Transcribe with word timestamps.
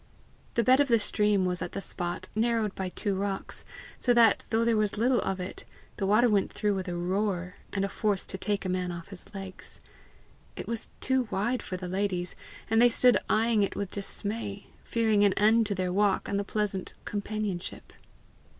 The 0.55 0.63
bed 0.63 0.79
of 0.79 0.87
the 0.87 0.97
stream 0.99 1.45
was 1.45 1.61
at 1.61 1.73
the 1.73 1.79
spot 1.79 2.27
narrowed 2.33 2.73
by 2.73 2.89
two 2.89 3.13
rocks, 3.15 3.63
so 3.99 4.15
that, 4.15 4.45
though 4.49 4.65
there 4.65 4.75
was 4.75 4.97
little 4.97 5.21
of 5.21 5.39
it, 5.39 5.63
the 5.97 6.07
water 6.07 6.27
went 6.27 6.51
through 6.51 6.73
with 6.73 6.87
a 6.87 6.95
roar, 6.97 7.57
and 7.71 7.85
a 7.85 7.87
force 7.87 8.25
to 8.25 8.37
take 8.39 8.65
a 8.65 8.69
man 8.69 8.91
off 8.91 9.09
his 9.09 9.35
legs. 9.35 9.79
It 10.55 10.67
was 10.67 10.89
too 11.01 11.27
wide 11.29 11.61
for 11.61 11.77
the 11.77 11.87
ladies, 11.87 12.35
and 12.67 12.81
they 12.81 12.89
stood 12.89 13.17
eyeing 13.29 13.61
it 13.61 13.75
with 13.75 13.91
dismay, 13.91 14.69
fearing 14.83 15.23
an 15.23 15.33
end 15.33 15.67
to 15.67 15.75
their 15.75 15.93
walk 15.93 16.27
and 16.27 16.39
the 16.39 16.43
pleasant 16.43 16.95
companionship. 17.05 17.93